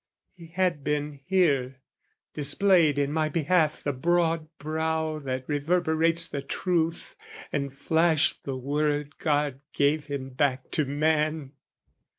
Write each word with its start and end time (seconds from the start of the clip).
He 0.33 0.47
had 0.47 0.83
been 0.83 1.19
here, 1.25 1.75
displayed 2.33 2.97
in 2.97 3.11
my 3.13 3.29
behalf 3.29 3.83
The 3.83 3.93
broad 3.93 4.47
brow 4.57 5.19
that 5.19 5.43
reverberates 5.47 6.27
the 6.27 6.41
truth, 6.41 7.15
And 7.53 7.71
flashed 7.71 8.43
the 8.43 8.57
word 8.57 9.19
God 9.19 9.59
gave 9.73 10.07
him, 10.07 10.31
back 10.31 10.71
to 10.71 10.85
man! 10.85 11.51